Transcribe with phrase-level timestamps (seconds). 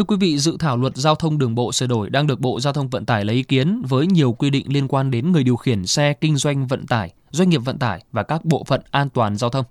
[0.00, 2.60] Thưa quý vị, dự thảo luật giao thông đường bộ sửa đổi đang được Bộ
[2.60, 5.44] Giao thông Vận tải lấy ý kiến với nhiều quy định liên quan đến người
[5.44, 8.80] điều khiển xe kinh doanh vận tải, doanh nghiệp vận tải và các bộ phận
[8.90, 9.64] an toàn giao thông.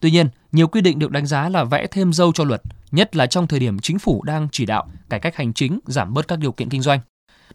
[0.00, 3.16] Tuy nhiên, nhiều quy định được đánh giá là vẽ thêm dâu cho luật, nhất
[3.16, 6.28] là trong thời điểm chính phủ đang chỉ đạo cải cách hành chính, giảm bớt
[6.28, 7.00] các điều kiện kinh doanh.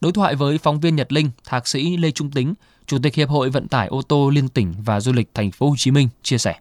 [0.02, 2.54] Đối thoại với phóng viên Nhật Linh, thạc sĩ Lê Trung Tính,
[2.88, 5.70] Chủ tịch Hiệp hội Vận tải ô tô liên tỉnh và du lịch thành phố
[5.70, 6.56] Hồ Chí Minh chia sẻ.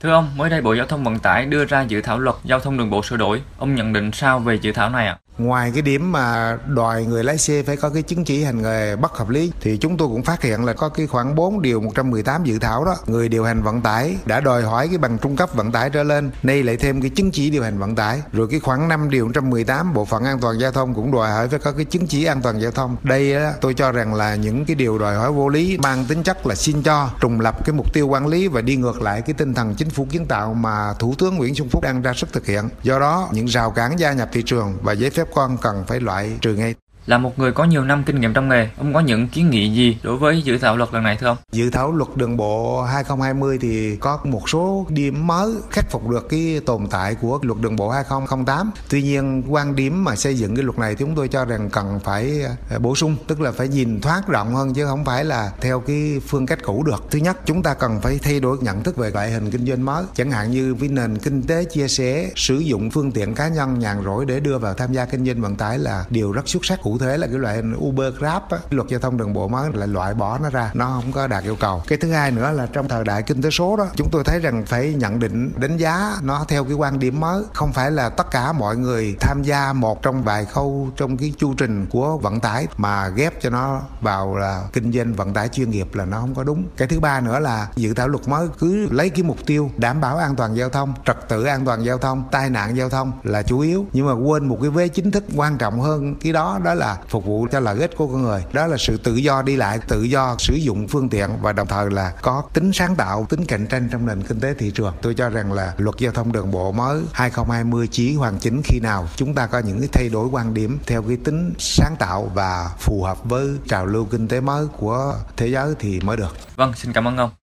[0.00, 2.60] Thưa ông, mới đây Bộ Giao thông Vận tải đưa ra dự thảo luật giao
[2.60, 3.42] thông đường bộ sửa đổi.
[3.58, 5.18] Ông nhận định sao về dự thảo này ạ?
[5.38, 8.96] Ngoài cái điểm mà đòi người lái xe phải có cái chứng chỉ hành nghề
[8.96, 11.80] bất hợp lý thì chúng tôi cũng phát hiện là có cái khoảng 4 điều
[11.80, 12.96] 118 dự thảo đó.
[13.06, 16.02] Người điều hành vận tải đã đòi hỏi cái bằng trung cấp vận tải trở
[16.02, 18.22] lên, nay lại thêm cái chứng chỉ điều hành vận tải.
[18.32, 21.48] Rồi cái khoảng 5 điều 118 Bộ phận an toàn giao thông cũng đòi hỏi
[21.48, 22.96] phải có cái chứng chỉ an toàn giao thông.
[23.02, 26.22] Đây đó, tôi cho rằng là những cái điều đòi hỏi vô lý mang tính
[26.22, 29.22] chất là xin cho trùng lập cái mục tiêu quản lý và đi ngược lại
[29.22, 32.12] cái tinh thần chính phủ kiến tạo mà Thủ tướng Nguyễn Xuân Phúc đang ra
[32.12, 32.68] sức thực hiện.
[32.82, 35.84] Do đó, những rào cản gia nhập thị trường và giấy phép phép con cần
[35.88, 36.74] phải loại trừ ngay
[37.06, 39.74] là một người có nhiều năm kinh nghiệm trong nghề, ông có những kiến nghị
[39.74, 41.36] gì đối với dự thảo luật lần này thưa ông?
[41.52, 46.28] Dự thảo luật đường bộ 2020 thì có một số điểm mới khắc phục được
[46.28, 48.70] cái tồn tại của luật đường bộ 2008.
[48.90, 51.70] Tuy nhiên quan điểm mà xây dựng cái luật này thì chúng tôi cho rằng
[51.70, 55.24] cần phải à, bổ sung, tức là phải nhìn thoát rộng hơn chứ không phải
[55.24, 57.04] là theo cái phương cách cũ được.
[57.10, 59.84] Thứ nhất, chúng ta cần phải thay đổi nhận thức về loại hình kinh doanh
[59.84, 63.48] mới, chẳng hạn như với nền kinh tế chia sẻ, sử dụng phương tiện cá
[63.48, 66.48] nhân nhàn rỗi để đưa vào tham gia kinh doanh vận tải là điều rất
[66.48, 69.48] xuất sắc cụ thể là cái loại Uber Grab á, luật giao thông đường bộ
[69.48, 71.82] mới là loại bỏ nó ra nó không có đạt yêu cầu.
[71.86, 74.40] Cái thứ hai nữa là trong thời đại kinh tế số đó chúng tôi thấy
[74.40, 78.08] rằng phải nhận định đánh giá nó theo cái quan điểm mới không phải là
[78.08, 82.18] tất cả mọi người tham gia một trong vài khâu trong cái chu trình của
[82.18, 86.04] vận tải mà ghép cho nó vào là kinh doanh vận tải chuyên nghiệp là
[86.04, 86.64] nó không có đúng.
[86.76, 90.00] Cái thứ ba nữa là dự thảo luật mới cứ lấy cái mục tiêu đảm
[90.00, 93.12] bảo an toàn giao thông trật tự an toàn giao thông tai nạn giao thông
[93.22, 93.86] là chủ yếu.
[93.92, 96.83] Nhưng mà quên một cái vế chính thức quan trọng hơn cái đó đó là
[96.84, 98.44] là phục vụ cho lợi ích của con người.
[98.52, 101.66] Đó là sự tự do đi lại, tự do sử dụng phương tiện và đồng
[101.66, 104.94] thời là có tính sáng tạo, tính cạnh tranh trong nền kinh tế thị trường.
[105.02, 108.80] Tôi cho rằng là luật giao thông đường bộ mới 2020 chỉ hoàn chỉnh khi
[108.80, 112.30] nào, chúng ta có những cái thay đổi quan điểm theo cái tính sáng tạo
[112.34, 116.36] và phù hợp với trào lưu kinh tế mới của thế giới thì mới được.
[116.56, 117.43] Vâng xin cảm ơn ông.